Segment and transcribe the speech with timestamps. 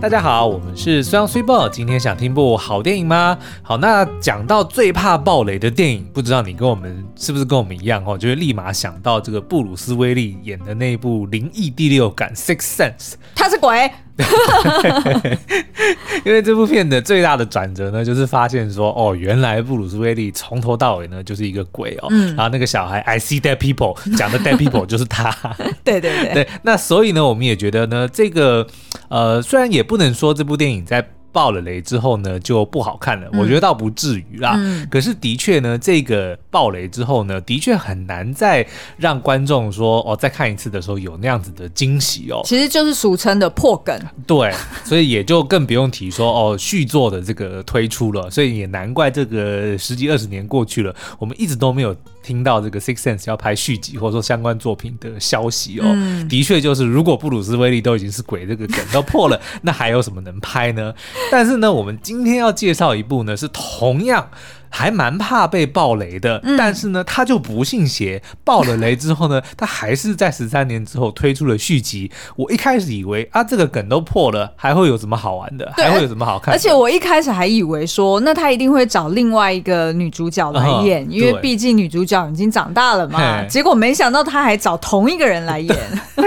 [0.00, 1.68] 大家好，我们是虽阳虽爆。
[1.68, 3.36] 今天想听部好电影吗？
[3.62, 13.90] 好，那讲到最怕暴雷的电影，不知道你跟我们是不是跟我们一样哦，就会立马想到这个布鲁斯威利演的那部灵异第六感《Six Sense》，他是鬼。
[16.24, 22.08] 因为这部片的最大的转折呢，就是发现说，哦，原来布鲁斯威利从头到尾呢就是一个鬼哦。
[22.10, 22.34] 嗯。
[22.36, 25.34] 然后那个小孩，I see dead people，讲的 dead people 就是他。
[25.84, 26.34] 对对对。
[26.34, 28.66] 对，那所以呢，我们也觉得呢，这个
[29.08, 31.08] 呃，虽然也不能说这部电影在。
[31.38, 33.30] 爆了雷之后呢，就不好看了。
[33.34, 34.54] 我觉得倒不至于啦。
[34.56, 38.66] 嗯、可是的确呢，这个爆雷之后呢，的确很难再
[38.96, 42.40] 让观众说哦，再看一次的时候有那样子的惊喜哦。
[42.44, 43.96] 其实就是俗称的破梗。
[44.26, 44.52] 对，
[44.82, 48.28] 所以也就更不用提说哦，续作的这个推出了。
[48.28, 51.94] 所以也难怪这个十几二十年过去了，我们一直都没有
[52.28, 55.84] 听到这个《Sixth Sense》要拍续集或者说相关作品的消息哦。
[55.86, 60.92] 嗯、的确就是，如果布鲁斯威利都已经是鬼，这个梗都破了， 那还有什么能拍呢？
[61.32, 64.28] 但是呢，我们今天要介绍一部呢，是同样。
[64.70, 72.10] 还蛮怕被爆雷的，嗯、但是呢，他就不信邪，爆了雷之后呢， 他还是在十三年之后推出了续集。
[72.36, 75.72] 我一开始以为啊，这个梗都破了，还会有什么好玩的？
[75.76, 76.52] 还会有什么好看的？
[76.52, 83.42] 而且我一开始还以为说，那他一定会找另外一个女主角来演，嗯、因为毕竟女主角已经长大了嘛。
[83.44, 85.76] 结果没想到他还找同一个人来演。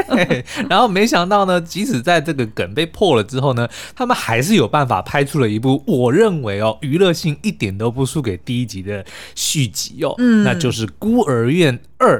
[0.69, 8.31] 然后没想到呢，即使在这个梗被破了之后呢，他们还是有办法拍出了一部我认为哦，娱乐性一点都不输给。
[8.38, 12.20] 第一集的续集哦，嗯，那就是《孤儿院二》。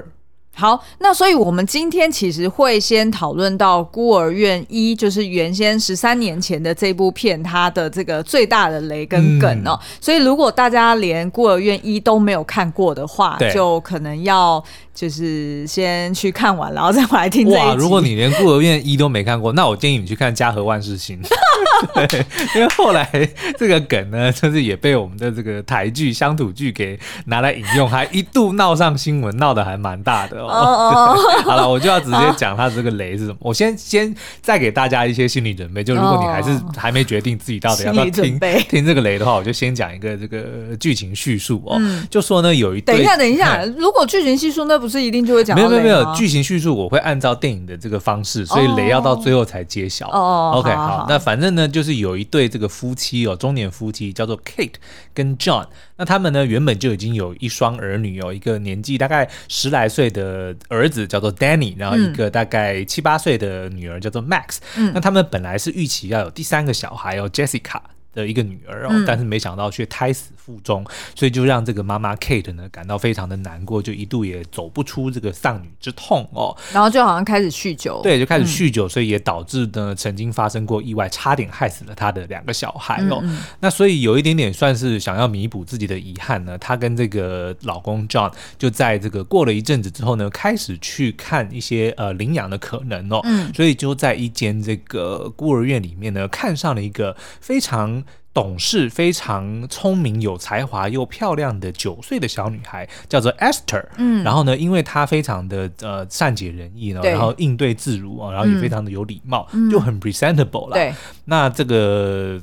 [0.54, 9.72] 好，那所以我们今天其实会先讨论到《孤儿院一》，就是原先十三年前的这部片，它的这个最大的雷跟梗哦。
[9.72, 14.64] 嗯、所以如果大家连《孤儿院一》都没有看过的话，就可能要。
[14.94, 17.68] 就是先去看完，然后再回来听这一集。
[17.68, 21.18] 哇，如果你连《孤儿院一》都没看过，那我建议你去看《家和万事兴》。
[22.08, 23.10] 对，因为后来
[23.58, 30.48] 这个梗呢，就是也被我们的这个台剧乡土剧给拿来引用，还一度闹上新闻，闹得还蛮大的哦。
[30.48, 33.38] 哦 好了，我就要直接讲他这个雷是什么。
[33.42, 41.78] 我先先再给大家一些心理准备，就如果你还是还没决定自己到底要不要听听这个雷的话，我就先讲一个这个剧情叙述哦。
[41.80, 44.82] 嗯、就说呢，有一等一下，等一下，如果剧情叙述那。
[44.82, 45.56] 不是一定就会讲？
[45.56, 50.10] 没有没有没有，剧情叙述我会按照电影的这个方式，所以雷要到最后才揭晓。
[50.10, 54.76] 哦，OK，好，好，那反正呢，就是有一对这个夫妻哦，中年夫妻叫做 Kate
[55.14, 55.68] 跟 John。
[55.98, 64.58] 那他们呢，原本就已经有一双儿女哦，一个年纪大概十来岁的儿子叫做 Danny，然后一个大概七八岁的女儿叫做 Max。
[64.76, 67.82] 嗯，那他们本来是预期要有第三个小孩哦，Jessica。
[68.14, 76.56] 的一个女儿哦，但是没想到却胎死腹中，嗯、所以就让这个妈妈 Kate 呢感到非常的难过，就一度也走不出这个丧女之痛哦。
[76.74, 83.24] 然后就好像开始酗酒，对，就开始酗酒，嗯、所以也导致呢曾经发生过意外，差点害死了他的两个小孩哦。
[83.62, 93.22] 那所以有一点点算是想要弥补自己的遗憾呢，她跟这个老公 John 就在这个过了一阵子之后呢，开始去看一些呃领养的可能哦。
[93.24, 98.01] 嗯，所以就在一间这个孤儿院里面呢，看上了一个非常。
[98.34, 103.86] 懂事、非常聪明、有才华又漂亮的九岁的小女孩，叫做 Esther。
[103.98, 110.74] 嗯，然后呢，因为她非常的呃善解人意呢，然后应对自如啊，然后也非常的有礼貌，嗯、就很 presentable 了。
[110.74, 110.94] 对，
[111.26, 112.42] 那这个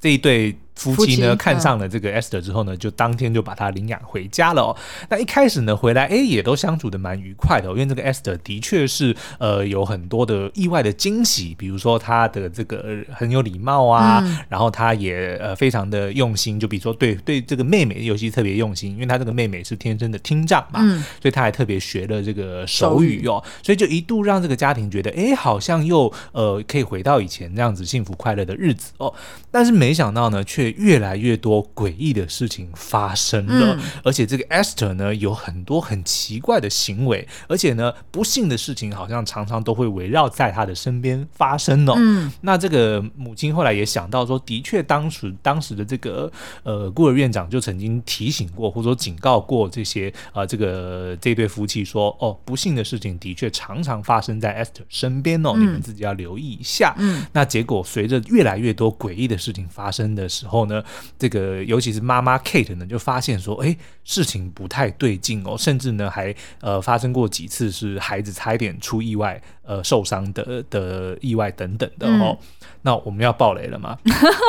[0.00, 0.56] 这一对。
[0.78, 4.76] 夫妻呢，看上了这个 Esther 之后呢，就当天就把她领养回家了哦。
[5.10, 29.12] 那一开始呢，回来哎，也都相处的蛮愉快的哦，因为这个 Esther 的确是呃有很多的意外的惊喜，比如说她的这个很有礼貌啊，嗯、然后她也呃非常的用心，就比如说对对这个妹妹尤其特别用心，因为她这个妹妹是天生的听障嘛，嗯、所以她还特别学了这个手语哦，所以就一度让这个家庭觉得哎，好像又呃可以回到以前那样子幸福快乐的日子哦。
[29.50, 41.94] 但是没想到呢，却越来越多诡异的事情发生了，嗯、而且这个 Esther 呢，有很多很奇怪的行为，而且呢，不幸的事情好像常常都会围绕在他的身边发生哦。
[41.96, 46.30] 嗯，那这个母亲后来也想到说，的确当时当时的这个
[46.62, 56.94] 呃孤儿院长就曾经提醒过或者说警告过这些啊、呃、这个这对夫妻说，哦，不幸的事情的确常常发生在 Esther 身边哦，嗯、你们自己要留意一下。
[56.98, 60.82] 嗯，那结果随着越来越多诡异的事情发生的时候后呢，
[61.16, 69.40] 这个尤其是妈妈 Kate 呢，就发现说，哎，事情不太对劲哦，甚至呢还呃发生过几次是孩子差一点出意外。
[69.68, 72.36] 呃受伤的的意外等等的哦。
[72.40, 72.46] 嗯
[72.80, 73.98] 那我们要爆雷了吗？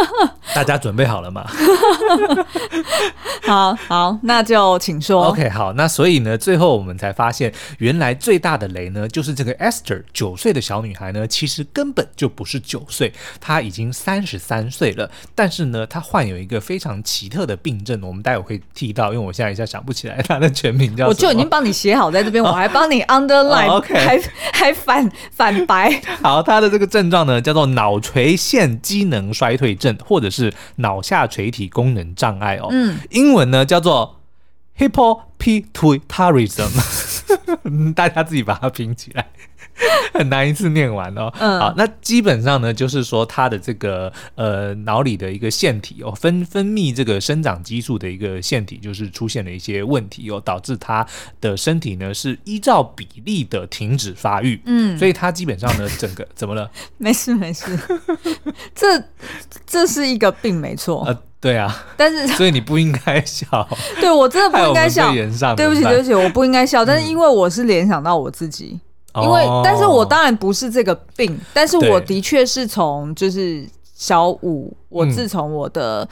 [0.54, 1.50] 大家准备好了吗？
[3.42, 5.26] 好好，那就请说。
[5.26, 13.12] OK，好，那所以呢，最后我们才发现，原来最大的雷呢，就是这个 Esther 九岁的小女孩呢，其实根本就不是九岁，
[13.42, 15.10] 她已经三十三岁了。
[15.34, 21.10] 但是呢，她患有一个非常奇特的病症，我们待会会提到，因为我现在一下想不起来她的全名叫什么。
[21.10, 24.22] 我就已经帮你写好在这边，我还帮你 underline，、还
[24.54, 26.00] 还反反白。
[26.22, 28.20] 好，他的这个症状呢，叫做脑垂。
[28.20, 32.68] 垂腺机能衰退症，或者是脑下垂体功能障碍哦。
[32.70, 34.20] 嗯，英文呢叫做
[34.78, 36.70] Hypopituitarism，
[37.96, 39.30] 大家自己把它拼起来。
[40.14, 41.32] 很难一次念完哦。
[41.40, 51.06] 嗯，好，那基本上呢，就是说他的这个呃脑里的一个腺体哦，分分泌这个生长激素的一个腺体，就是出现了一些问题哦，导致他
[51.40, 54.62] 的身体呢是依照比例的停止发育。
[54.66, 56.70] 嗯，所以他基本上呢，整个 怎么了？
[56.98, 57.78] 没事没事，
[58.76, 59.02] 这
[59.66, 61.04] 这是一个病没错。
[61.06, 63.68] 呃，对啊，但是所以你不应该笑。
[64.02, 65.12] 对我真的不应该笑。
[65.56, 68.80] 对不起对不起，我不应该笑，但是因为我是联想到我自己。
[69.16, 76.08] 因为，但是我当然不是这个病，但是我的确是从就是小五，我自从我的。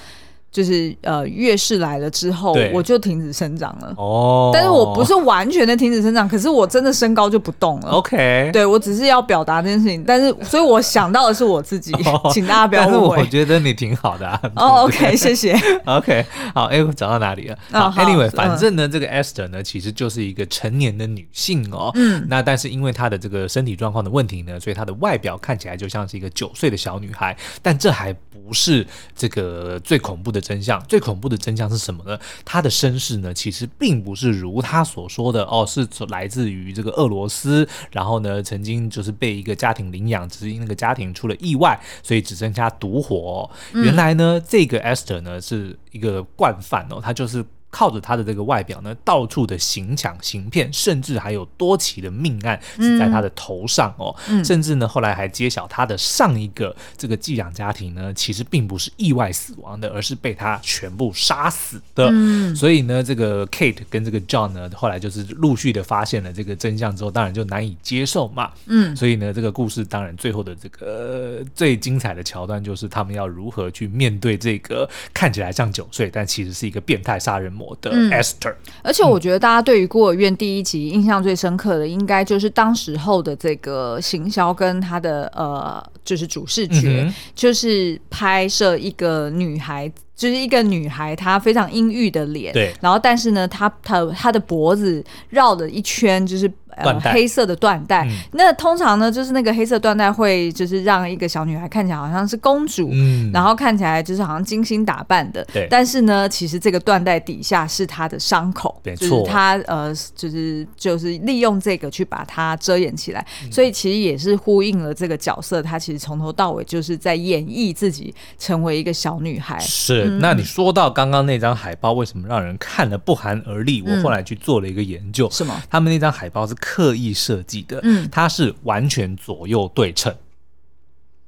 [0.58, 3.94] 就是呃，月事来了之后，我就停止生长了。
[3.96, 7.92] 哦，但是我不是完全的停止生长，可是我真的身高就不动了。
[7.92, 13.18] OK，对，我只是要表达这件事情，但是所以我想到的是我自己，哦、请大家不要误会。
[13.18, 14.42] 但是我觉得你挺好的啊。
[14.56, 15.56] 哦，OK，谢谢。
[15.86, 16.26] OK，
[16.56, 17.60] 好，哎，我讲到哪里了？
[17.70, 21.92] 好，Anyway，反正呢，这个 Esther 呢，其实就是一个成年的女性哦。
[21.94, 28.84] 嗯，那但是因为她的这个身体状况的问题呢，所以她的外表看起来就像是一个九岁的小女孩，但这还不是
[29.16, 30.47] 这个最恐怖的。
[30.48, 32.18] 真相，最恐怖的真相是什么呢？
[32.46, 43.50] 他的身世呢，其实并不是如他所说的哦，是来自于这个俄罗斯，然后呢，曾经就是被一个家庭领养，只是因那个家庭出了意外，所以只剩下独活。
[43.74, 47.44] 原来呢，这个 Esther 呢是一个惯犯哦，他就是。
[47.78, 54.16] 靠着他的这个外表呢，到处的行抢行骗，甚至还有多起的命案是在他的头上哦。
[54.30, 62.10] 嗯、甚至呢，后来还揭晓他的上一个这个寄养家庭呢，其实并不是意外死亡的，而是被他全部杀死的。
[62.12, 68.52] 嗯、所以呢，这个 Kate 跟这个 John 呢，后来就是陆续的发现了这个真相之后，当然就难以接受嘛。
[68.66, 77.67] 嗯，所以呢，这个故事当然最后的这个最精彩的桥段，就是他们要如何去面对这个看起来像九岁，但其实是一个变态杀人魔。
[77.82, 89.92] 的 Esther，嗯，而且我觉得大家对于孤儿院第一集印象最深刻的，应该就是当时候的这个行销跟他的呃，就是主视觉，嗯、就是拍摄一个女孩。
[90.18, 98.06] 就是一个女孩，她非常阴郁的脸，对，然后但是呢，她她她的脖子绕了一圈，就是呃黑色的缎带。
[98.06, 105.68] 嗯、那通常呢，就是那个黑色缎带会就是让一个小女孩看起来好像是公主，嗯，然后看起来就是好像精心打扮的，对。
[105.70, 120.06] 但是呢，其实这个缎带底下是她的伤口，对，就是她呃，就是就是利用这个去把它遮掩起来，嗯、所以其实也是呼应了这个角色，她其实从头到尾就是在演绎自己成为一个小女孩，是。
[120.20, 123.82] 那你说到刚刚那张海报，为什么让人看了不寒而栗？
[123.82, 125.62] 我后来去做了一个研究，是吗？
[125.70, 130.14] 他们那张海报是刻意设计的，嗯，它是完全左右对称，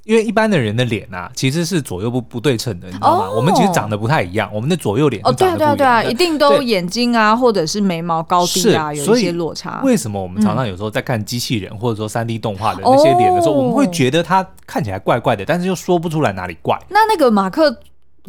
[0.04, 3.32] 因为一般的人的脸啊，其实是左右不不对称的，你知道吗？
[3.32, 9.82] 我们其实长得不太一样，我们的左右脸哦，对对对啊，一定都眼睛啊，或者是眉毛高低啊，有一些落差。
[9.84, 16.78] 为什么我们常常有时候在看机器人或者说三 D 动画的那些脸的时候，我们会觉得它看起来怪怪的，但是又说不出来哪里怪？
[16.90, 17.80] 那那个马克。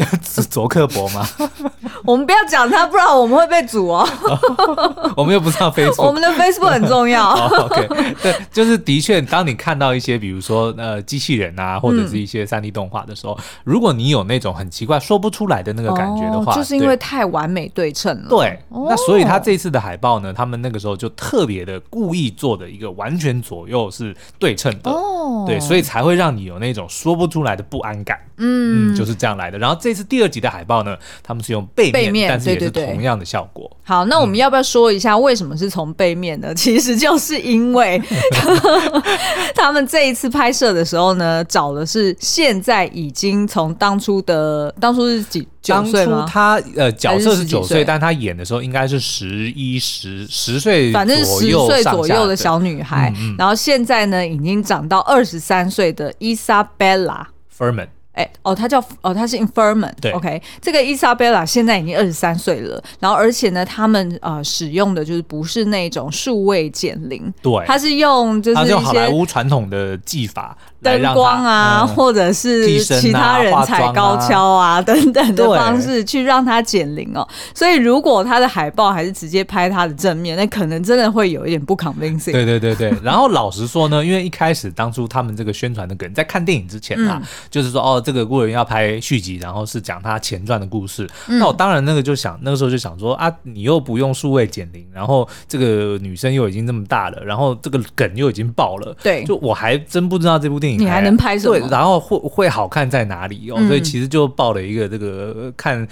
[0.25, 1.27] 是卓克伯吗？
[2.05, 4.09] 我们不要讲他，不然我们会被阻哦。
[5.17, 7.31] 我们又不知道 Facebook，我们的 Facebook 很重要。
[7.31, 18.29] oh, OK，对，就是的确，当你看到一些比如说呃机器人啊，或者是一些三 D 动画的时候，嗯、如果你有那种很奇怪说不出来的那个感觉的话，哦、就是因为太完美对称了。
[18.29, 24.91] 对，那所以他这次的海报呢，他们那个时候就特别的故意做的一个完全左右是对称的。
[24.91, 28.19] 哦，对，所以才会让你有那种说不出来的不安感。
[28.39, 29.59] 嗯，嗯，就是这样来的。
[29.59, 33.71] 然后这次第二集的海报呢，他们是用背面，背面，但是也是同样的效果。
[33.83, 36.49] 好，那我们要不要说一下为什么是从背面呢？
[36.51, 38.01] 嗯、 其实就是因为
[39.55, 45.97] 他们这一次拍摄的时候呢，找的是现在已经从当初的当初是几当初？
[46.27, 53.13] 他呃角色是九岁，但他演的时候应该是十一十十岁，反正十岁左右的小女孩。
[53.17, 57.89] 嗯嗯，然后现在呢，已经长到二十三岁的伊莎贝拉·弗尔曼。
[58.21, 77.27] 哎、欸，哦，他叫哦，他是 Inferman 对，OK，这个 Isabella 现在已经二十三岁了，然后而且呢，他们呃使用的就是不是那种数位减龄，对，他是用就是一些好莱坞传统的技法，灯光啊、嗯，或者是其他人踩高跷啊，啊 等等的方式去让他减龄哦。
[77.55, 82.33] 所以如果他的海报还是直接拍他的正面，那可能真的会有一点不 convincing。
[82.33, 82.93] 对对对对。
[83.03, 91.09] 然后老实说呢，因为一开始当初他们这个宣传的梗，在看电影之前啊，嗯、就是说哦，这个孤儿院要拍续集，然后是讲他前传的故事。
[91.29, 101.59] 嗯、那我当然那个就想，那个时候就想说啊，你又不用数位减龄，然后这个女生又已经这么大了，然后这个梗又已经爆了，对，就我还真不知道这部电影你还能拍什么？
[101.59, 103.57] 对，然后会会好看在哪里哦？
[103.59, 105.87] 嗯、所以其实就抱了一个这个看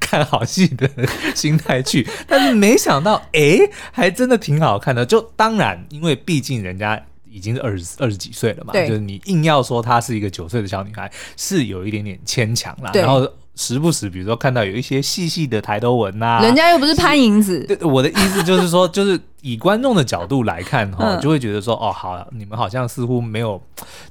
[0.00, 0.88] 看好戏的
[1.34, 3.58] 心态去，但是没想到哎，
[3.90, 5.04] 还真的挺好看的。
[5.04, 7.00] 就当然，因为毕竟人家。
[7.34, 12.90] 已经是二十二十几岁了嘛，就是你硬要说她是一个九岁的小女孩，是有一点点牵强啦。
[12.92, 17.60] 然后时不时，比如说看到有一些细细的抬头纹呐，人家又不是潘迎紫。
[17.60, 23.60] 对，我的意思就是说，就是以观众的角度来看哈，就会觉得说，哦，好，你们好像似乎没有，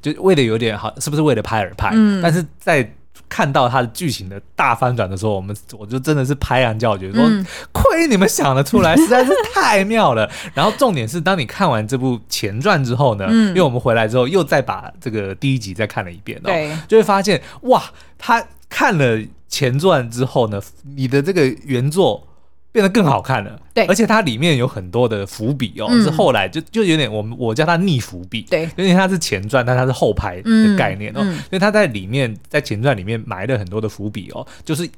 [0.01, 1.89] 就为了有点好，是不是为了拍而拍？
[1.93, 2.93] 嗯，但是在。
[3.27, 7.23] 看到它的剧情的大翻转的时候，我们我就真的是拍案叫绝，说
[7.71, 10.29] 亏你们想得出来， 实在是太妙了。
[10.53, 17.81] 然后重点是，当你看完这部前传之后呢，因为我们回来之后又再把这个第一集再看了一遍哦，对，就会发现哇，
[18.17, 20.61] 他看了前传之后呢，
[20.97, 22.27] 你的这个原作。
[22.71, 34.89] 变得更好看了，对，而且它里面有很多的伏笔哦，嗯、是后来就就有点我们我叫它逆伏笔，对，因为它是前传，但它是后拍的概念哦，嗯嗯、所以它在里面在前传里面埋了很多的伏笔哦，就是。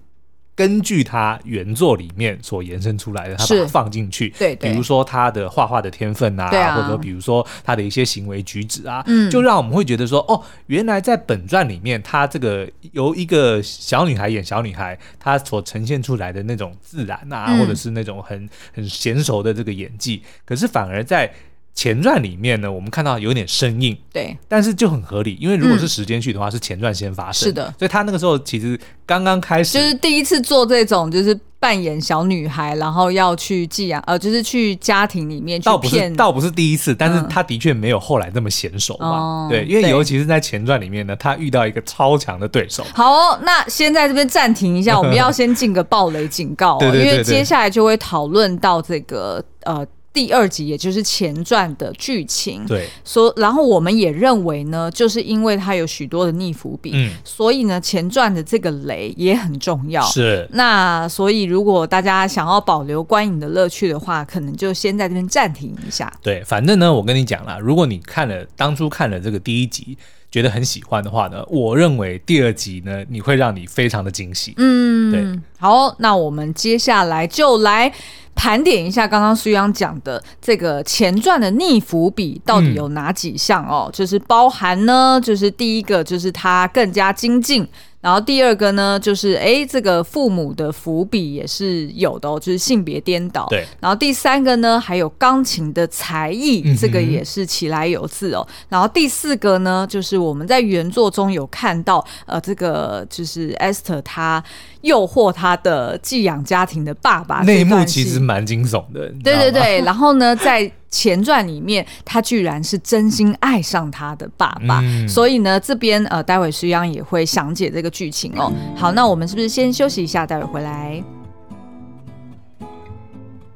[0.56, 6.76] 根据他原作里面所延伸出来的，他把它放进去，对，比如说他的画画的天分啊，啊。
[6.76, 21.34] 或者比如说他的一些行为举止啊，嗯，就让我们会觉得说，哦，原来在本传里面，他这个由一个小女孩演小女孩，她所呈现出来的那种自然啊，嗯、或者是那种很很娴熟的这个演技，可是反而在。
[21.76, 42.84] 前传里面呢，我们看到有点生硬，对，但是就很合理，因为如果是时间序的话，是前传先发生，是的，所以他那个时候其实刚刚开始，就是第一次做这种，就是扮演小女孩，然后要去寄养，呃，就是去家庭里面去骗，倒不是，倒不是第一次，但是他的确没有后来那么娴熟嘛，对，因为尤其是在前传里面呢，他遇到一个超强的对手。
[42.94, 49.84] 好哦，那先在这边暂停一下， 我们要先进个暴雷警告，因为接下来就会讨论到这个呃。
[50.14, 60.04] 第二集也就是前传的剧情，对，所然后我们也认为呢，就是因为它有许多的逆伏笔，嗯，所以呢，前传的这个雷也很重要。
[60.04, 66.14] 是，那所以如果大家想要保留观影的乐趣的话，可能就先在这边暂停一下。
[66.22, 69.98] 对，反正呢，我跟你讲啦，如果你看了当初看了这个第一集，
[70.30, 74.54] 觉得很喜欢的话呢，我认为第二集呢，你会让你非常的惊喜。
[74.58, 75.42] 嗯，对。
[75.58, 77.92] 好，那我们接下来就来。
[78.36, 83.90] 盘点一下刚刚苏央讲的这个前传的逆伏笔到底有哪几项哦？
[83.90, 87.68] 嗯、就是包含呢，就是第一个就是他更加精进。
[88.02, 93.48] 然后第二个呢，就是哎，这个父母的伏笔也是有的哦，就是性别颠倒。
[93.50, 93.66] 对。
[93.80, 98.46] 然后第三个呢，还有钢琴的才艺，嗯、这个也是起来有字哦。
[98.68, 104.44] 然后第四个呢，就是我们在原作中有看到，呃，这个就是 Esther 她
[104.84, 109.10] 诱惑他的寄养家庭的爸爸，内幕其实蛮惊悚的。
[109.24, 109.82] 对对对。
[109.86, 118.52] 然后呢，在前传里面，他居然是真心爱上他的爸爸，嗯、所以呢，这边呃，待会徐央也会详解这个剧情哦。
[118.76, 121.04] 好，那我们是不是先休息一下，待会回来？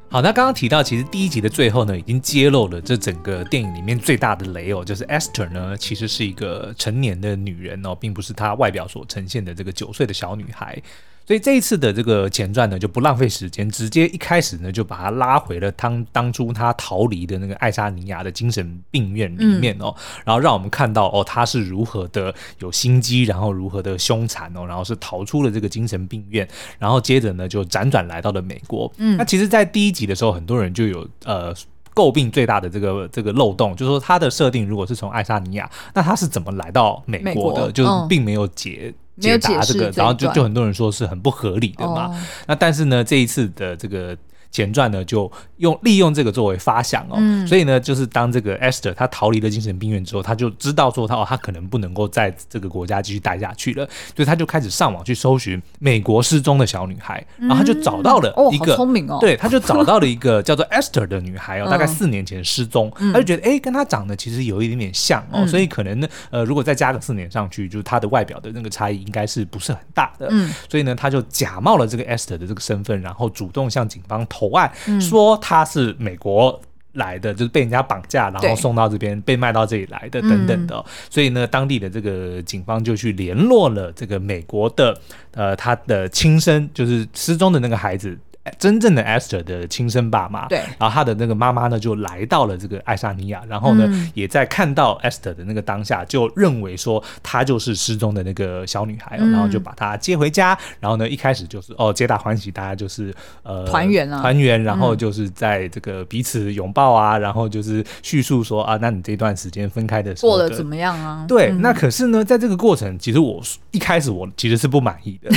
[0.10, 10.82] 好，那刚刚提到，其实第一集的最后呢，已经揭露了这整个电影里面最大的雷哦，就是 Esther 呢，其实是一个成年的女人哦，并不是她外表所呈现的这个九岁的小女孩。
[11.28, 26.48] 所以这一次的这个前传呢，就不浪费时间，直接一开始呢，就把她拉回了当当初她逃离的那个爱沙尼亚的精神病院里面哦，嗯、然后让我们看到哦，她是如何的有心机，然后如何的凶残哦，然后是逃出了这个精神病院，
[26.80, 28.90] 然后接着呢就辗转来到了美国。
[28.96, 31.54] 嗯，那其实，在第一集的时候，很多人就有呃
[31.94, 37.62] 诟病最大的这个这个漏洞，就是说它的设定如果是从爱沙尼亚，那它是怎么来到美国的？
[37.62, 38.94] 国就是并没有解。
[39.20, 42.06] 解答这个，然后就就很多人说是很不合理的嘛。
[42.06, 44.16] 哦、那但是呢，这一次的这个
[44.52, 53.86] 前传呢就用利用这个作为发想哦，嗯、所以呢，就是当这个 Esther 她逃离了精神病院之后，她就知道说她哦，她可能不能够在这个国家继续待下去了，
[54.16, 76.60] 所以她就开始上网去搜寻美国失踪的小女孩，然后她就找到了一个，聪明哦，对，她就找到了一个叫做 Esther 的女孩哦， 大概四年前失踪，她就觉得哎，跟她长得其实有一点点像哦，所以可能呢，呃，如果再加个四年上去，就是她的外表的那个差异应该是不是很大的，嗯，所以呢，她就假冒了这个 Esther 的这个身份，然后主动向警方投案，说他是美国
[76.94, 80.76] 来的，就是被人家绑架，然后送到这边被卖到这里来的等等的。
[80.76, 85.00] 嗯、所以呢，当地的这个警方就去联络了这个美国的
[85.34, 88.18] 呃他的亲生就是失踪的那个孩子。
[88.58, 103.14] 真正的 Esther 的亲生爸妈，对，然后他的那个妈妈呢，就来到了这个爱沙尼亚，然后呢，嗯、也在看到 Esther 的那个当下，就认为说她就是失踪的那个小女孩，嗯、然后就把她接回家，然后呢，一开始就是哦，皆大欢喜，大家就是
[103.44, 111.26] 呃团圆啊，团圆，然后就是在这个彼此拥抱啊，然后就是叙述说啊，那你这段时间分开的时候过得怎么样啊？
[111.28, 115.30] 对，嗯、那可是呢，在这个过程，其实我一开始我其实是不满意的，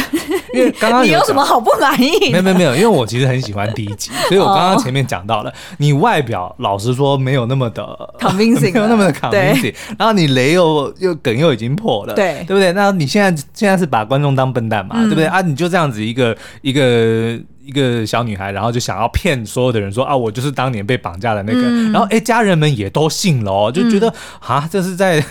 [0.54, 2.30] 因为刚刚你有什么好不满意？
[2.30, 7.82] 没有没有没有，因为我其实很喜欢第一集，所以我刚刚前面讲到了，你外表老实说没有那么的
[8.18, 12.72] convincing， 没有那么的 convincing，然后你雷又又梗又已经破了，对对不对？
[12.72, 15.40] 那你现在现在是把观众当笨蛋嘛，对不对啊？
[15.40, 17.38] 你就这样子一个一个。
[17.70, 21.60] 一个小女孩，然后就想要骗所有的人说啊，我就是当年被绑架的那个。
[21.62, 25.24] 嗯、然后哎，家人们也都信了哦，就觉得、嗯、啊， 这是在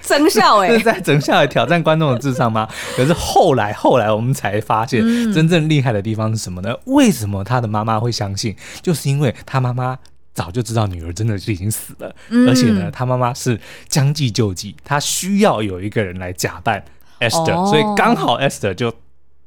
[0.00, 2.66] 增效哎，在增效来挑战观众的智商吗？
[2.96, 6.70] 可是后来后来我们才发现，真正厉害的地方是什么呢？
[6.72, 8.56] 嗯、为什么他的妈妈会相信？
[8.80, 9.98] 就是因为他妈妈
[10.32, 16.82] 早就知道女儿真的是已经死了，嗯、而且呢，他妈妈是将计就计，他需要有一个人来假扮
[17.20, 18.90] Esther，、哦、所以刚好 Esther 就。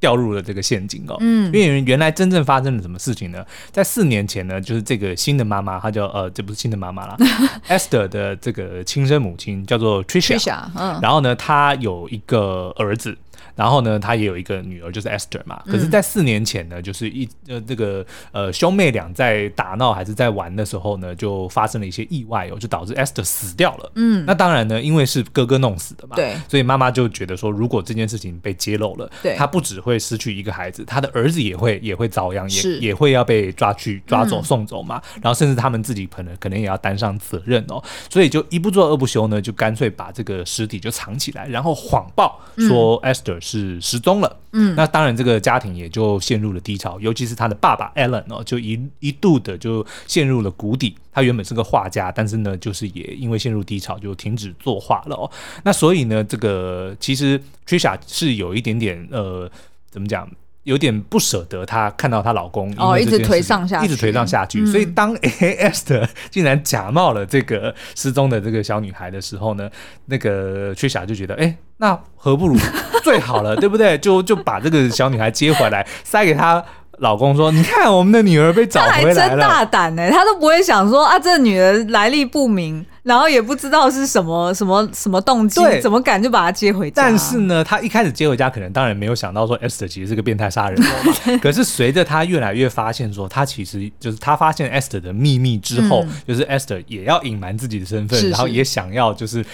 [0.02, 3.46] 掉入了这个陷阱哦，嗯，因为原来真正发生了什么事情呢？
[3.70, 7.16] 在四年前呢，就是这个新的妈妈，她叫呃，这不是新的妈妈啦，
[7.70, 13.16] Esther 的这个亲生母亲叫做 Trisha，嗯，然后呢，她有一个儿子。
[13.54, 15.62] 然后呢，他也有一个女儿，就是 Esther 嘛。
[15.66, 23.92] 可是，在四年前呢，就是一呃这个呃兄妹俩在打闹还是在玩的时候呢，就发生了一些意外哦，就导致 Esther 死掉了。
[23.96, 35.02] 嗯，那当然呢，因为是哥哥弄死的嘛，对，所以妈妈就觉得说，如果这件事情被揭露了，对，他不只会失去一个孩子，他的儿子也会也会遭殃，也也会要被抓去抓走送走嘛。
[35.20, 37.82] 然后甚至他们自己可能可能也要担上责任哦。
[38.08, 43.41] 所以就一不做二不休呢，就干脆把这个尸体就藏起来，然后谎报说 Esther。
[43.42, 50.94] 是失踪了，嗯，那当然这个家庭也就陷入了低潮，尤其是他的爸爸 Alan 哦，就一一度的就陷入了谷底。
[51.12, 55.30] 他原本是个画家，但是呢，就是也因为陷入低潮，就停止作画了哦。
[55.64, 59.50] 那所以呢，这个其实 Trisha 是有一点点呃，
[59.90, 60.26] 怎么讲？
[60.64, 64.64] 有点不舍得她看到她老公哦，一直颓丧下去，一直颓丧下去。
[64.66, 69.70] 所以当 Esther 竟然假冒了这个失踪的这个小女孩的时候呢，
[70.06, 72.56] 那个 Trisha 就觉得，哎，那何不如
[73.02, 73.98] 最好了，对不对？
[73.98, 76.64] 就就把这个小女孩接回来，塞给她。
[77.02, 87.02] 老公说：“你看，我们的女儿被找回来了。”他还真大胆呢，他都不会想说啊，这女儿来历不明，然后也不知道是什么什么什么动机，对怎么敢就把她接回家？
[87.02, 91.38] 但是呢，他一开始接回家，可能当然没有想到说 Esther 其实是个变态杀人魔嘛。
[91.42, 99.44] 可是随着他越来越发现说，他其实就是他发现 Esther 的秘密之后，嗯、就是 Esther 也要隐瞒自己的身份，是是然后也想要就是。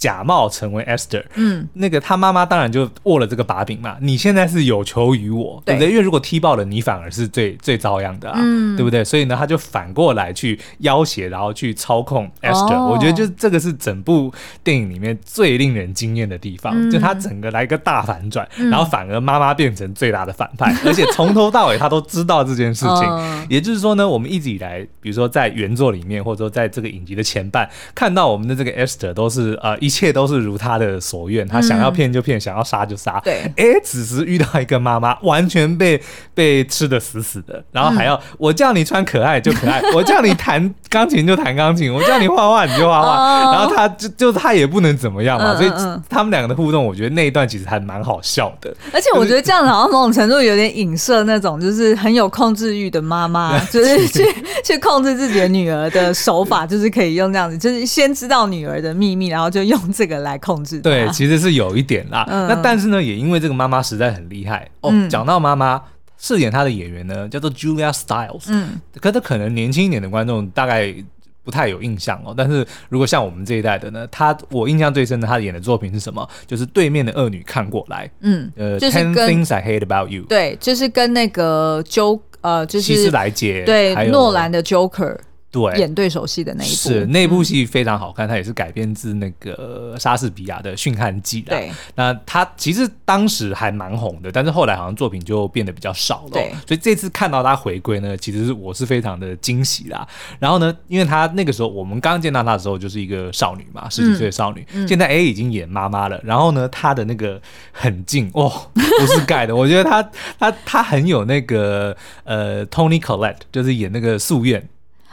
[0.00, 3.98] 假冒成为 Esther，嗯，那个他妈妈当然就握了这个把柄嘛。
[4.00, 5.90] 你现在是有求于我，对，对不对？
[5.90, 9.04] 因为如果踢爆了，你反而是最最遭殃的啊，嗯，对不对？
[9.04, 12.76] 所以呢，他就反过来去要挟，然后去操控 Esther。
[12.76, 14.32] 哦，我觉得就这个是整部
[14.64, 23.04] 电影里面最令人惊艳的地方，嗯，就他整个来一个大反转，嗯，然后反而妈妈变成最大的反派，嗯， 而且从头到尾他都知道这件事情。
[23.06, 29.89] 哦，也就是说呢，我们一直以来，比如说在原作里面，或者说在这个影集的前半，看到我们的这个 Esther 都是呃一。
[29.90, 33.20] 一切都是如他的所愿，他想要骗就骗，嗯、想要杀就杀。
[33.24, 36.00] 对，哎，此时遇到一个妈妈，完全被
[36.32, 45.72] 被吃的死死的，然后还要、嗯、我叫你穿可爱就可爱， 我叫你弹钢琴就弹钢琴，我叫你画画你就画画，哦、然后他就就他也不能怎么样嘛，所以
[46.08, 48.72] 他们两个的互动，我觉得那一段其实还蛮好笑的。
[48.92, 54.24] 而且我觉得这样子好像某种程度有点影射那种就是很有控制欲的妈妈， 就是去
[54.62, 59.79] 去控制自己的女儿的手法，就是可以用这样子，就是先知道女儿的秘密，然后就用。
[59.80, 62.24] 用这个来控制，对，其实是有一点啦。
[62.28, 64.90] 嗯、那但是呢，也因为这个妈妈实在很厉害哦。
[65.08, 65.82] 讲、嗯、到妈妈
[66.18, 68.44] 饰演她的演员呢，叫做 Julia Stiles。
[68.48, 70.94] 嗯，可是可能年轻一点的观众大概
[71.42, 72.34] 不太有印象哦。
[72.36, 76.28] 但是如果像我们这一代的呢，她我印象最深的，她演的作品是什么？
[76.46, 78.10] 就是对面的恶女看过来。
[78.20, 80.24] 嗯，呃，Ten Things I Hate About You。
[80.28, 85.16] 对，就是跟那个 Jo 呃，就是希斯莱杰对诺兰的 Joker。
[85.50, 91.56] 对，演对手戏的那一部是那部戏非常好看，它也是改编自那个莎士比亚的《驯悍记》的。
[91.56, 96.30] 对，那他其实当时还蛮红的，但是后来好像作品就变得比较少了。
[96.34, 100.06] 对，所以这次看到他回归呢，其实我是非常的惊喜啦。
[100.38, 106.20] 然后呢，因为他那个时候我们刚见到他的时候就是一个少女嘛，十几岁的少女，嗯、现在哎已经演妈妈了。
[106.22, 110.00] 然后呢，他的那个很近哦，不是盖的，我觉得他
[110.38, 114.64] 他他很有那个呃 Tony Collette，就是演那个素苑。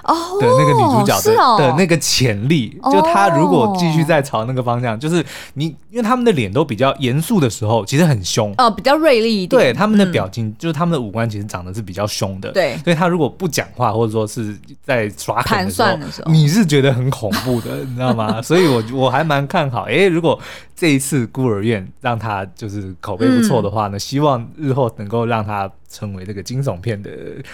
[0.08, 5.24] 哦，的那个女主角的、哦、的那个潜力，就她如果继续再朝那个方向，哦、就是
[5.56, 9.62] 你，因为他们的脸都比较严肃的时候，其实很凶哦，比较锐利一点。
[9.62, 12.52] 对，他们的表情，嗯、就是他们的五官其实长得是比较凶的。
[12.52, 18.42] 对，所以他如果不讲话，或者说是在耍狠的时候，你是觉得很恐怖的， 你知道吗？
[18.42, 20.40] 所以我我还蛮看好，哎、欸，如果
[20.76, 25.70] 这一次孤儿院让他就是口碑不错的话呢，嗯、希望日后能够让他。
[25.90, 27.12] 成为这个惊悚片的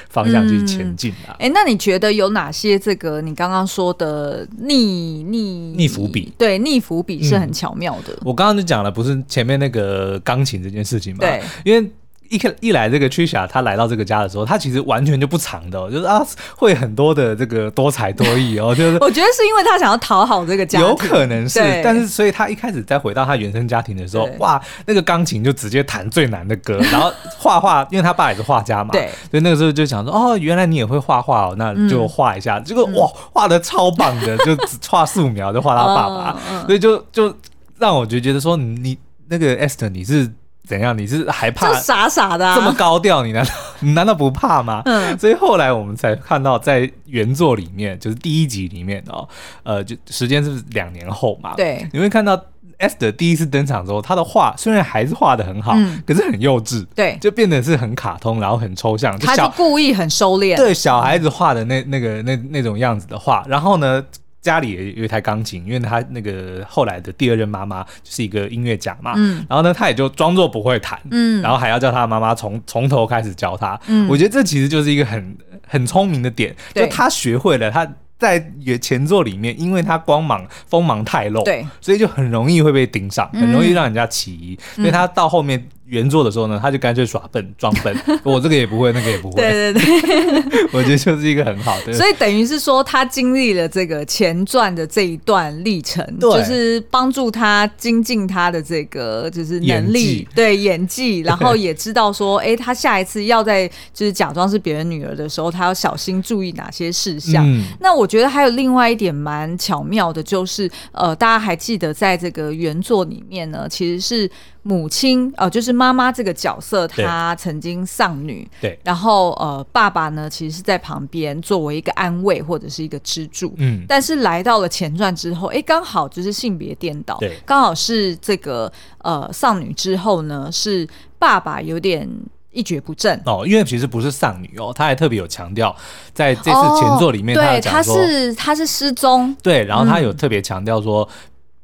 [0.10, 1.38] 方向去前进啊！
[1.40, 6.34] 哎、嗯欸，那你觉得有哪些这个你刚刚说的逆逆逆伏笔？
[6.38, 8.14] 对，逆伏笔是很巧妙的。
[8.14, 11.20] 嗯、我刚刚就讲了，不是前面那个钢琴这件事情吗？
[11.20, 11.92] 对，因为。
[12.30, 16.26] 一开一来，这个 Trisha 她来到这个家的时候，她其实完全就不藏的、喔，就是啊，
[16.58, 37.36] 会很多的这个多才多艺哦、喔，就是 我觉得是因为她想要讨好这个家庭，有可能是，但是所以她一开始在回到她原生家庭的时候，哇，那个钢琴就直接弹最难的歌，然后画画，因为他爸也是画家嘛，对，所以那个时候就想说，哦，原来你也会画画哦，那就画一下，嗯、结果哇，画的超棒的，就只画素描就画他爸爸，嗯、所以就就
[37.78, 40.32] 让我就觉得说，你那个 Esther 你是。
[40.68, 40.98] 怎样？
[40.98, 41.74] 你是还怕？
[41.74, 44.82] 傻傻的、啊，这么高调，你难道 你难道不怕吗？
[44.86, 49.28] 嗯，所以后来我们才看到，在原作里面，就是第一集里面哦，
[49.64, 51.54] 呃，就时间是两年后嘛。
[51.56, 52.38] 对，你会看到
[52.80, 56.86] Esther 第一次登场之后，他的画虽然还是画的很好，嗯、可是很幼稚。
[56.96, 59.18] 对，就变得是很卡通，然后很抽象。
[59.20, 64.04] 就他是故意很收敛，对小孩子画的那那个那那种样子的画，然后呢？
[64.44, 78.46] 家里也有一台钢琴，因为他那个后来的第二任妈妈就是一个音乐家嘛，嗯，然后呢，他也就装作不会弹，嗯，然后还要叫他妈妈从从头开始教他，嗯，我觉得这其实就是一个很很聪明的点，就他学会了，他在
[78.82, 85.66] 前作里面，因为他光芒锋芒太露，对，所以就很容易会被盯上，很容易让人家起疑，所以他到后面。
[85.86, 89.42] 原作的时候呢，他就干脆耍笨装笨， 我这个也不会，那个也不会。
[89.42, 91.94] 对对对， 我觉得就是一个很好的。
[91.94, 107.46] 所以等于是说，他经历了这个前传的这一段历程，就是帮助他精进他的这个就是能力，演对演技，然后也知道说，哎、欸，他下一次要在就是假装是别人女儿的时候，他要小心注意哪些事项。
[107.46, 114.32] 嗯、那我觉得还有另外一点蛮巧妙的，就是呃，大家还记得在这个原作里面呢，其实是。
[114.66, 130.88] 母亲哦、呃，就是妈妈这个角色，她曾经丧女，对，然后呃，爸爸呢，其实是在旁边作为一个安慰或者是一个支柱，嗯，但是来到了前传之后，哎，刚好就是性别颠倒，对，刚好是这个呃丧女之后呢，是
[131.20, 132.10] 爸爸有点
[132.52, 133.22] 一蹶不振。
[133.26, 135.76] 哦，因为其实不是丧女哦，他还特别有强调，
[136.14, 141.10] 在这次前作里面，对，他是他是失踪，对，然后他有特别强调说，嗯、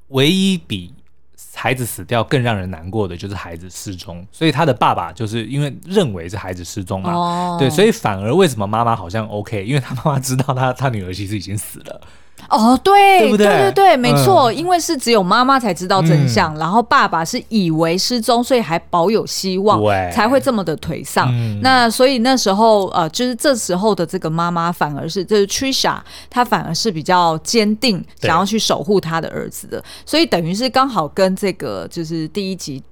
[0.09, 0.93] 唯一比。
[1.61, 9.65] 孩子死掉更让人难过的就是孩子失踪，所以他的爸爸就是因为认为是孩子失踪嘛，哦、对，所以反而为什么妈妈好像 OK？
[9.65, 12.01] 因为他妈妈知道他他女儿其实已经死了。
[12.49, 13.45] 哦，对，对不对？
[13.45, 19.81] 对对对，没错，嗯、因为是只有妈妈才知道真相，嗯、然后爸爸是以为失踪，所以还保有希望，
[20.11, 21.29] 才会这么的颓丧。
[21.31, 25.97] 嗯、那所以那时候，呃，就是这时候的这个妈妈反而是，就是 Trisha，
[26.29, 32.83] 她反而是比较坚定，想要去守护她的儿子的，所以等于是刚好跟这个就是第一集。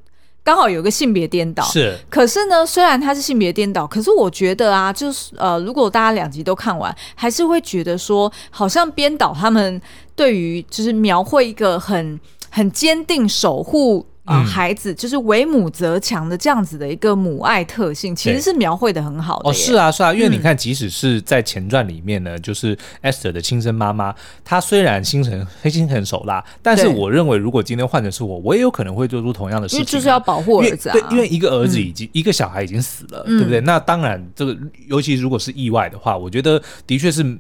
[0.47, 1.93] 刚好有个性别颠倒，是。
[2.09, 9.81] 可是呢，虽然他是性别颠倒，可是我觉得啊，就是呃，如果大家两集都看完，还是会觉得说，好像编导他们
[10.15, 12.17] 对于就是描绘一个很
[12.49, 14.05] 很坚定守护。
[14.27, 19.49] 啊，孩子就是为母则强的这样子的一个母爱特性，其实是描绘的很好的。
[19.49, 24.13] 哦，是啊，是啊，因为你看，即使是在前传里面呢，嗯、就是 Esther 的亲生妈妈，
[24.43, 30.93] 她虽然心狠黑心狠手辣，但是我认为，如果今天换成是我，我也有可能会做出同样的事情，因为就是要保护儿子啊。
[30.93, 33.61] 对，因为一个儿子已经、嗯、一个小孩已经死了，对不对？
[33.61, 34.55] 嗯、那当然，这个
[34.87, 37.37] 尤其如果是意外的话，我觉得的确是。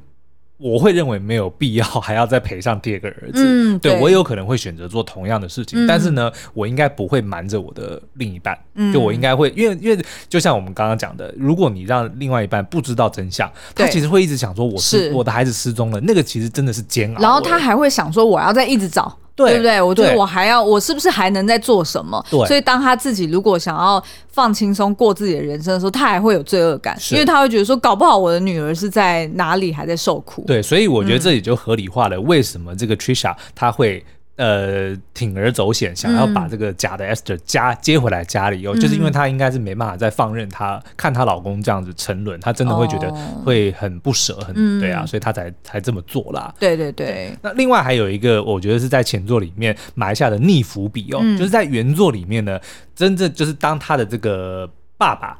[0.57, 4.01] 我会认为没有必要还要再赔上第二个儿子，嗯，对，对。
[4.01, 15.13] 我也有可能会选择做同样的事情，嗯、但是呢，我应该不会瞒着我的另一半，嗯，就我应该会，因为因为就像我们刚刚讲的，如果你让另外一半不知道真相，他其实会一直想说我是，是。
[15.13, 19.15] 我的孩子失踪了，那个其实真的是煎熬，然后他还会想说我要再一直找。
[19.45, 19.81] 对，不对？
[19.81, 22.21] 我觉得我还要，我是不是还能再做什么？
[22.29, 30.43] 对，所以当他自己如果想要放轻松过自己的人生的时候，他还会有罪恶感，因为他会觉得说，搞不好我的女儿是在哪里还在受苦。
[30.47, 34.03] 对，所以我觉得这也就合理化了为什么这个 Trisha 他会。
[34.37, 43.11] 呃，铤而走险，想要把这个假的 Esther 家接回来家里哦，嗯、就是因为她应该是没办法再放任她看她老公这样子沉沦，她真的会觉得
[43.43, 46.53] 会很不舍，很、嗯、对啊，所以她才才这么做啦。
[46.59, 47.35] 对对对。
[47.41, 52.59] 那另外还有一个，我觉得是在前作里面埋下的逆伏笔哦，嗯、就是在原作里面呢，
[52.95, 55.35] 真正就是当他的这个爸爸。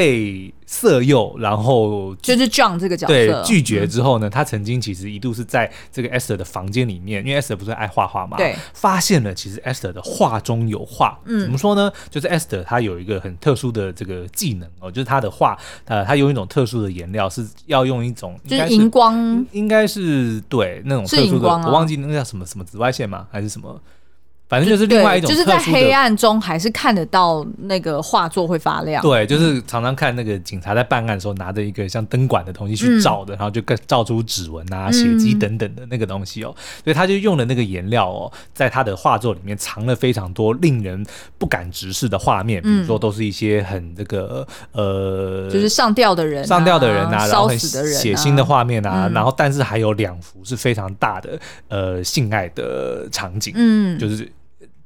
[0.00, 11.92] 被色诱，然后就是 John 这个角色对拒绝之后呢，嗯、他曾经其实一度是在这个 Esther 的房间里面，因为 Esther 不是爱画画嘛，对，发现了其实 Esther 的画中有画，嗯，怎么说呢？
[12.08, 23.26] 就是 Esther 她有一个很特殊的这个技能哦，就是她的画，呃，她用一种特殊的颜料，是要用一种就是荧光，应该是对那种特殊的，啊、我忘记那个叫什么什么紫外线吗？
[23.30, 23.78] 还是什么？
[24.50, 29.00] 反正就是另外一种，就是在黑暗中还是看得到那个画作会发亮。
[29.00, 36.52] 对，就是常常看那个警察在办案的时候，拿着一个像灯管的东西去照的，嗯、然后就照出指纹啊、血迹等等的那个东西哦。
[36.56, 41.06] 嗯、所以他就用了那个颜料哦，在他的画作里面藏了非常多令人
[41.38, 54.28] 不敢直视的画面，比如说都是一些很这个呃，就是上吊的人、上吊的人啊，然后很血腥的画面啊，然后但是还有两幅是非常大的呃性爱的场景，嗯，就是。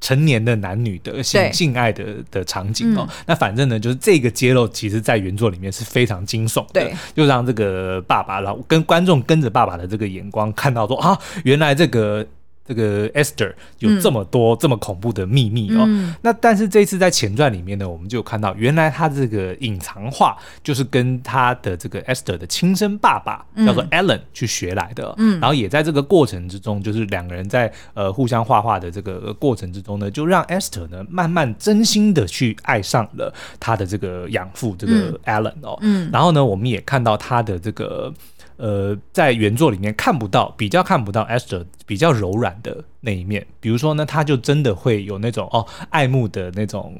[0.04, 12.26] 成年的男女的性性爱的的场景哦，嗯、那反正呢，就是这个揭露，其实在原作里面是非常惊悚的，就让这个爸爸，然后跟观众跟着爸爸的这个眼光看到说啊，原来这个。
[12.66, 38.12] 这个 Esther 有这么多、嗯、这么恐怖的秘密哦，嗯、那但是这一次在前传里面呢，我们就看到原来他这个隐藏画就是跟他的这个 Esther 的亲生爸爸、嗯、叫做 Alan 去学来的，嗯，然后也在这个过程之中，就是两个人在呃互相画画的这个过程之中呢，就让 Esther 呢慢慢真心的去爱上了他的这个养父这个 Alan 哦，嗯，然后呢，我们也看到他的这个。
[38.56, 43.44] 呃，在原作里面看不到，比较看不到 Esther 比较柔软的那一面。
[43.60, 46.94] 比如说呢，他就真的会有那种哦爱慕的那种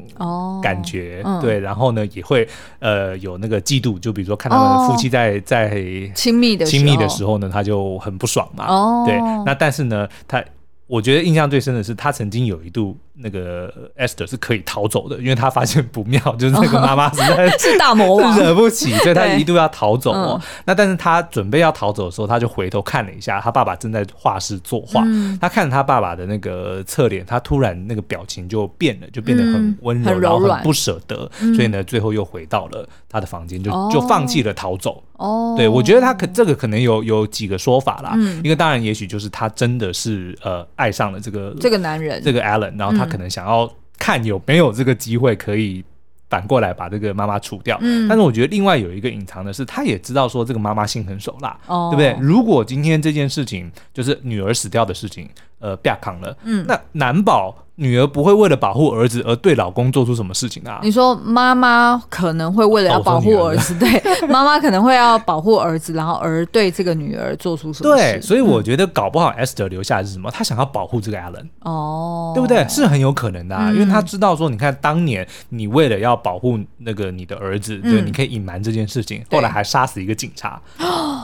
[0.62, 2.48] 感觉，哦嗯、对，然后呢也会
[2.80, 3.98] 呃有那个嫉妒。
[3.98, 5.82] 就比如说看他们夫妻在、哦、在
[6.14, 8.66] 亲密的亲密的时候呢，他就很不爽嘛。
[8.66, 10.44] 哦、对，那但是呢，他
[10.86, 12.96] 我觉得印象最深的是，他曾经有一度。
[13.16, 20.40] 那个 Esther 是可以逃走的，因为他发现不妙， 就是那个妈妈实在 是大魔王，惹不起，所以他一度要逃走哦。
[20.64, 25.04] 那但是他准备要逃走的时候，他就回头看了一下，他爸爸正在画室作画。
[25.40, 31.30] 他看着他爸爸的那个侧脸，他突然那个表情就变了，就变得很温柔，然后很不舍得。
[31.54, 35.00] 所以呢，最后又回到了他的房间，就就放弃了逃走。
[35.18, 38.18] 哦，对，我觉得他可这个可能有有几个说法啦。
[38.42, 43.03] 一个当然也许就是他真的是呃爱上了这个这个男人，这个 Allen，然后他。
[43.04, 45.84] 他可能想要看有没有这个机会可以
[46.30, 52.26] 反过来把这个妈妈除掉，嗯，但是我觉得另外有一个隐藏的是，他也知道说这个妈妈心狠手辣，哦，对不对？
[52.26, 55.28] 如果今天这件事情就是女儿死掉的事情，
[55.64, 57.56] 呃，不要扛了，嗯，那难保。
[57.76, 60.78] 女儿不会为了保护儿子而对老公做出什么事情啊？
[60.84, 63.90] 你说妈妈可能会为了要保护儿子，对，
[64.30, 68.00] 妈妈可能会要保护儿子，然后而对这个女儿做出什么事？
[68.00, 70.30] 对，所以我觉得搞不好 Esther 留下的是什么？
[70.30, 72.64] 他想要保护这个 Alan 哦，对不对？
[72.68, 80.62] 是很有可能的啊，因为他知道说，你看当年你为了要保护那个你的儿子，对，你可以隐瞒这件事情，后来还杀死一个警察，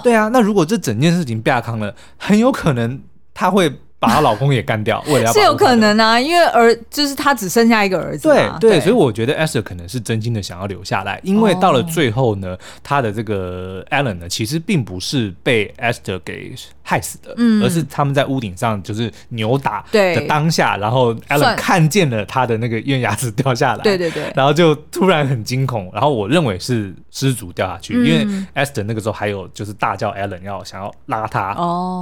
[0.03, 3.01] 对啊，那如果这整件事情被康了，很有可能
[3.33, 3.73] 他会。
[4.01, 8.29] 把她老公也干掉，为了要 是有可能啊，因为儿就是他只剩下一个儿子。
[8.29, 31.53] 对对，所以我觉得 Esther 可能是真心的想要留下来，因为到了最后呢，他的这个 Alan 呢，其实并不是被 Esther 给害死的，而是他们在屋顶上就是扭打的当下，然后 Alan 看见了他的那个因为牙齿掉下来，对对对，然后就突然很惊恐，然后我认为是失足掉下去，因为 Esther 那个时候还有就是大叫 Alan 要想要拉他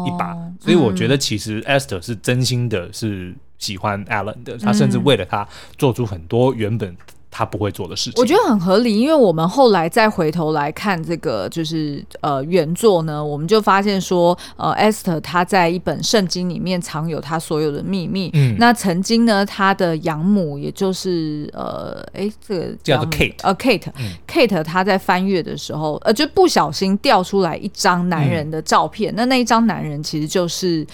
[0.07, 5.46] 一把，所以我觉得其实 Esther 是真心的，是喜欢 Alan 的，他甚至为了他
[5.77, 6.96] 做出很多原本
[7.31, 8.14] 他不会做的事情。
[8.16, 18.31] 我觉得很合理，因为我们后来再回头来看这个，就是呃原作呢，我们就发现说，呃，Esther 他在一本圣经里面藏有他所有的秘密。
[18.33, 29.12] 嗯，那曾经呢，他的养母，也就是呃，哎，这个叫做 Kate，呃，Kate，Kate，他在翻阅的时候，呃，就不小心掉出来一张男人的照片。
[29.12, 30.87] 嗯，那那一张男人其实就是。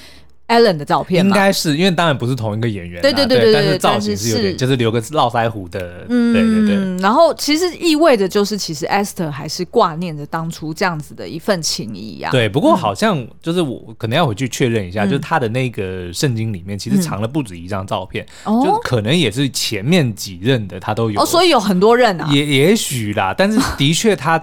[0.54, 7.02] Alan 的照片，应该是因为当然不是同一个演员，对对对对对，但是造型是有点，就是留个络腮胡的，嗯，对对对。
[7.02, 12.30] 然后其实意味着就是，其实 Esther 还是挂念着当初这样子的一份情谊呀。
[12.30, 24.42] 对，不过好像就是我可能要回去确认一下，就是他的那个圣经里面其实藏了不止一张照片，就可能也是前面几任的他都有，哦，所以有很多任啊，也也许啦，但是的确他。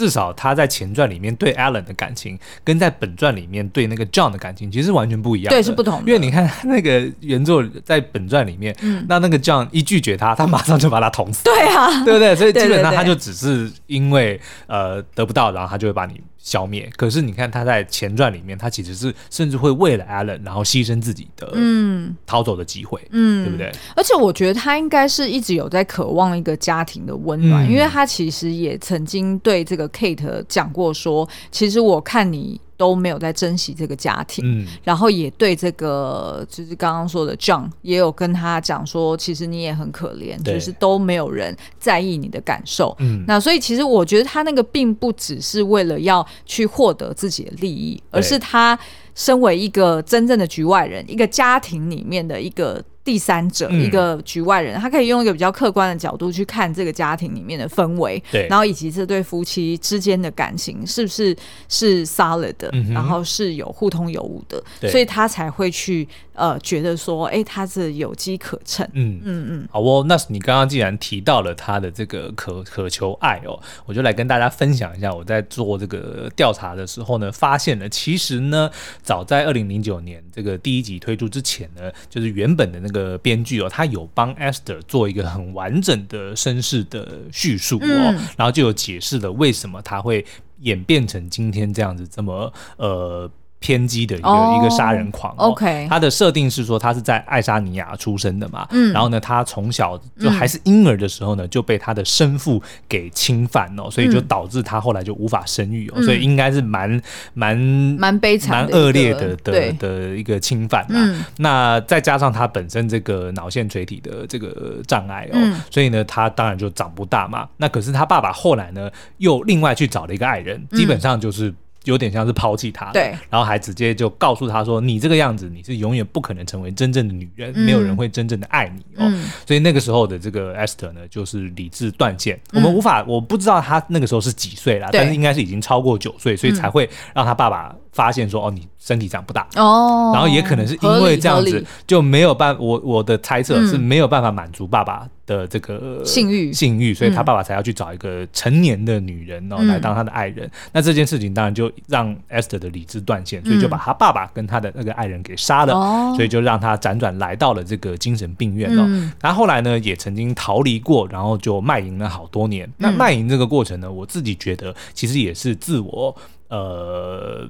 [0.00, 5.56] 至少他在前传里面对 Alan 的感情，跟在本传里面对那个 John 的感情，其实是完全不一样的。
[5.56, 6.06] 对，是不同的。
[6.06, 11.44] 因为你看那个原作在本传里面，嗯，那那个 John 一拒绝他，他马上就把他捅死。
[11.44, 12.34] 对啊，对不对？
[12.34, 16.18] 所以基本上他就只是因为呃得不到，然后他就会把你。
[16.42, 16.90] 消灭。
[16.96, 23.72] 可是你看他在前传里面，他其实是甚至会为了 Allen 然后牺牲自己的嗯逃走的机会，嗯，对不对？
[23.94, 32.60] 而且我觉得他应该是一直有在渴望一个家庭的温暖，嗯、因为他其实也曾经对这个 Kate 讲过说，其实我看你。
[32.80, 48.78] 都没有在珍惜这个家庭，嗯，然后也对这个就是刚刚说的 John 也有跟他讲说，其实你也很可怜，就是都没有人在意你的感受，嗯，那所以其实我觉得他那个并不只是为了要去获得自己的利益，而是他
[49.14, 52.82] 身为一个真正的局外人，一个家庭里面的一个。
[53.02, 61.34] 第三者，一个局外人，嗯、他可以用一个比较客观的角度去看这个家庭里面的氛围，对，然后以及这对夫妻之间的感情是不是
[61.68, 66.06] 是 solid 的，嗯、然后是有互通有无的，所以他才会去
[66.40, 69.68] 呃觉得说，哎，他是有机可乘，嗯嗯嗯。
[69.70, 78.68] 好哦，那你刚刚既然提到了他的这个渴渴求爱哦，我就来跟大家分享一下，我在做这个调查的时候呢，发现了其实呢，
[79.02, 83.10] 早在二零零九年这个第一集推出之前呢，就是原本的那个。
[83.22, 90.24] 编剧哦，他有帮 Esther 做一个很完整的身世的叙述哦，嗯、然后就有解释了为什么他会
[90.60, 93.30] 演变成今天这样子这么呃。
[93.60, 95.50] 偏激的一个、oh, 一个杀人狂、哦。
[95.50, 107.00] OK，他的设定是说他是在爱沙尼亚出生的嘛，嗯，然后呢，他从小就还是婴儿的时候呢，就被他的生父给侵犯哦，嗯、所以就导致他后来就无法生育哦，嗯、所以应该是蛮
[107.34, 110.98] 蛮蛮悲惨、蛮恶劣的的的一个侵犯嘛。
[110.98, 117.46] 嗯、那再加上他本身这个脑线垂体的这个障碍哦，嗯、所以呢，他当然就长不大嘛。
[117.58, 121.54] 那可是他爸爸后来呢，又另外去找了一个爱人，基本上就是。
[121.84, 129.08] 有点像是抛弃他，对，然后还直接就告诉他说：“你这个样子，你是永远不可能成为真正的女人，嗯、没有人会真正的爱你哦。
[129.08, 132.36] 嗯”所以那个时候的这个 Esther 呢，就是理智断线。
[132.52, 137.74] 嗯、我们无法，我不知道他那个时候是几岁啦，但是应该是已经超过九岁，所以才会让他爸爸。
[137.92, 139.46] 发现说哦，你身体长不大。
[139.56, 146.52] 哦，然后也可能是因为这样子就没有办我我的猜测是没有办法满足爸爸的这个性欲。
[146.52, 150.50] 性欲，所以他爸爸才要去找一个成年的女人哦来当他的爱人。
[150.72, 155.72] 那这件事情当然就让 Esther 的理智断线，所以就把他爸爸跟他的那个爱人给杀了，
[156.14, 159.12] 所以就让他辗转来到了这个精神病院哦。
[159.20, 162.70] 然后后来呢，也曾经逃离过，然后就卖淫了好多年。
[162.78, 166.16] 那卖淫这个过程呢，我自己觉得其实也是自我
[166.48, 167.48] 呃。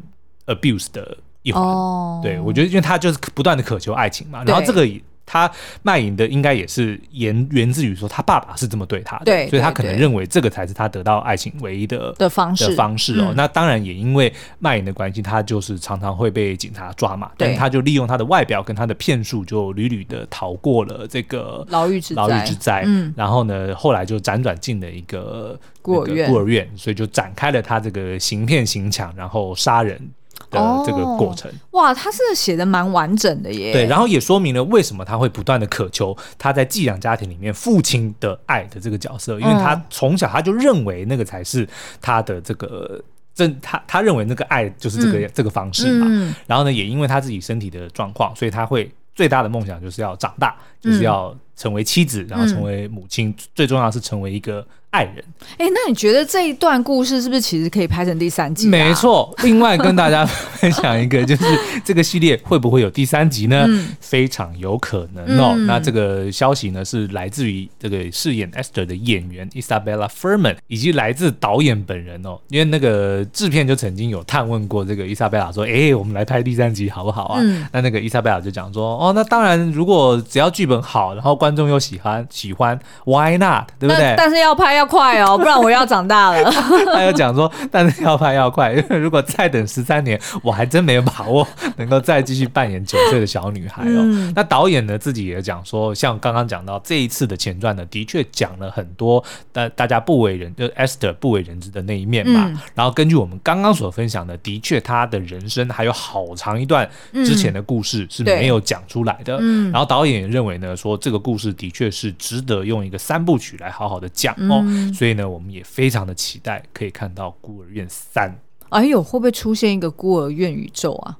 [0.54, 2.22] Abuse 的一环，oh.
[2.22, 4.86] 对，我觉得，因为他就是不断的渴求爱情嘛，然后这个
[5.24, 5.48] 他
[5.84, 13.26] 卖淫的应该也是源源自于说他爸爸是这么对他的，对，所以他可能认为这个才是他得到爱情唯一的的方式的方式哦。
[13.28, 22.82] 嗯、那当然也因为卖淫的关系，他就是常常会被警察抓嘛，但他就利用他的外表跟他的骗术，就屡屡的逃过了这个牢狱之牢狱之灾。
[22.84, 30.10] 嗯，然后呢，后来就辗转进了一个孤儿院，孤儿院，所以就展开了他这个行骗行抢，然后杀人。
[30.50, 33.72] 的这个过程，哦、哇，他是写的蛮完整的耶。
[33.72, 41.68] 对，然后也说明了为什么他会不断的渴求他在寄养家庭里面父亲的爱的这个角色，因为他从小他就认为那个才是
[42.00, 43.02] 他的这个
[43.34, 46.06] 真，他他认为那个爱就是这个、嗯、这个方式嘛。
[46.08, 54.66] 嗯、然后呢，也因为他自己身体的状况，所以他会最大的梦想就是要长大，就是要成为妻子，然后成为母亲，嗯、最重要是成为一个。
[54.92, 55.24] 爱人，
[55.56, 58.66] 哎、欸，那你觉得这一段故事是不是其实可以拍成第三集？
[58.66, 61.44] 没错，另外跟大家分享一个，就是
[61.84, 63.66] 这个系列会不会有第三集呢？
[63.68, 65.54] 嗯、非常有可能哦。
[65.56, 72.36] 嗯、那这个消息呢是来自于这个饰演 Esther 的演员 Isabella Fuhrman，以及来自导演本人哦。
[72.48, 83.68] 因为那个制片就曾经有探问过这个 Isabella 说：“哎、欸，我们来拍第三集好不好啊？”嗯、那那个 Isabella 就讲说：“哦，那当然，如果只要剧本好，然后观众又喜欢喜欢，Why not？
[83.78, 84.14] 对不对？
[84.16, 86.48] 但是要拍。”要快哦，不然我要长大了。
[86.94, 93.98] 他又讲说，但是要拍要快，因 为如果再等十三年，我还真没有把握能够再继续扮演九岁的小女孩哦。
[93.98, 102.44] 嗯、那导演呢自己也讲说，像刚刚讲到这一次的前传呢，的确讲了很多大大家不为人，就是 Esther 不为人知的那一面嘛。
[102.46, 109.36] 嗯、然后根据我们刚刚所分享的，的确他的人生还有好长一段之前的故事是没有讲出来的。
[109.40, 114.62] 嗯、然后导演也认为呢，说这个故事的确是值得用一个三部曲来好好的讲哦。
[114.66, 118.28] 嗯、所以呢，我们也非常的期待可以看到《孤儿院三》。
[118.68, 121.18] 哎呦，会不会出现一个孤儿院宇宙啊？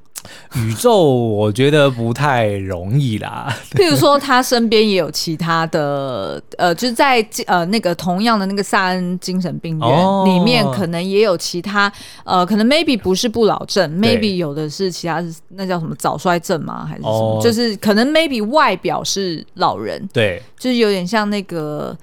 [0.57, 3.53] 宇宙我觉得不太容易啦。
[3.73, 9.89] 譬如说，他身边也有其他的，呃，就是在呃那个同样的那个萨恩精神病院
[10.25, 11.93] 里面，可能也有其他，
[12.25, 16.85] 呃，可能 maybe 不是不老症，maybe 有的是其他，那叫什么早衰症吗？
[16.85, 17.41] 还是什么？
[17.43, 21.97] 就是可能 maybe 外表是老人，对，就是有点像那个。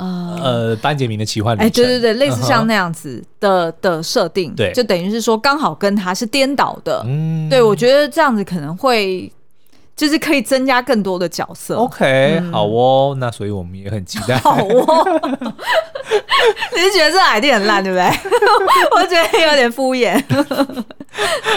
[0.00, 9.30] 呃呃，班杰明的奇幻旅程，哎，对对对，类似像那样子的的设定，对，就等于是说刚好跟他是颠倒的，嗯，对，我觉得这样子可能会
[10.00, 11.76] 就是可以增加更多的角色。
[11.76, 14.34] OK，嗯，好哦，那所以我们也很期待。
[14.40, 15.20] 好哦，
[16.74, 18.06] 你是觉得这 idea 很烂，对不对？
[18.96, 20.18] 我觉得有点敷衍。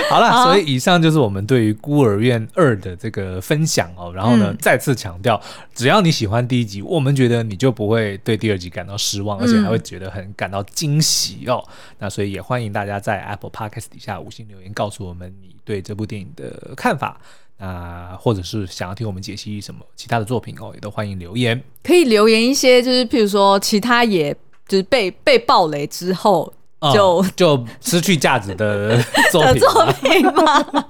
[0.10, 4.12] 好了，所以以上就是我们对于《孤儿院二》的这个分享哦。
[4.14, 5.42] 然后呢，嗯、再次强调，
[5.74, 11.64] 只要你喜欢第一集，我们觉得你就不会对第二集感到失望，而且还会觉得很感到惊喜哦。
[11.66, 17.18] 嗯、那所以也欢迎大家在 Apple Podcast 底下五星留言，告诉我们你对这部电影的看法。
[17.64, 21.64] 那或者是想要听我们解析什么其他的作品哦，也都欢迎留言。
[21.82, 24.36] 可以留言一些，就是譬如说，其他也
[24.68, 26.54] 就是被被爆雷之后。
[26.94, 29.02] 就、嗯、就失去价值的
[29.32, 30.86] 作品，作品吗？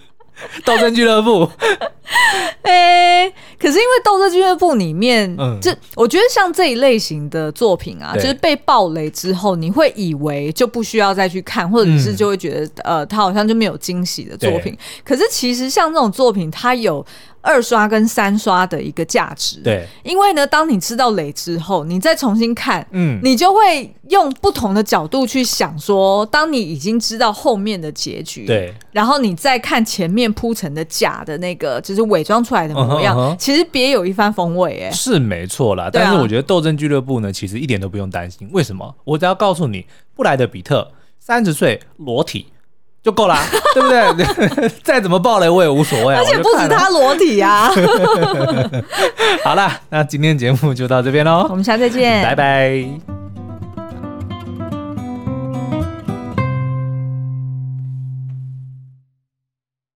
[0.66, 1.50] 斗争俱乐部，
[2.62, 14.78] 哎、欸，可是因为斗争俱乐部里面，嗯，就我觉得像这一类型的作品啊，就是被暴雷之后，你会以为就不需要再去看，或者是就会觉得，嗯、呃，它好像就没有惊喜的作品。
[15.04, 17.06] 可是其实像这种作品，它有。
[17.44, 33.38] 二刷跟三刷的一个价值，对，因为呢，当你知道雷之后，你再重新看，嗯，你就会用不同的角度去想说，当你已经知道后面的结局，对，然后你再看前面铺成的假的那个，就是伪装出来的模样，uh uh.
[33.38, 35.90] 其实别有一番风味，哎，是没错啦。
[35.92, 38.96] 但是我觉得《斗争俱乐部》呢，其实一点都不用担心，为什么？
[39.04, 39.86] 我只要告诉你，
[40.16, 40.90] 布莱德比特
[41.20, 42.48] 三十岁裸体。
[43.04, 43.36] 就够了，
[43.76, 44.70] 对不对？
[44.84, 47.70] 再怎么暴雷我也无所谓，啊而且不止他裸体啊。
[49.44, 53.23] 好了，那今天节目就到这边喽，我们下次再见，拜拜。